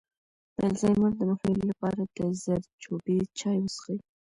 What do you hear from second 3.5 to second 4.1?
وڅښئ